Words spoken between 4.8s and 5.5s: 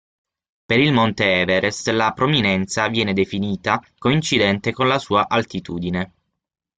la sua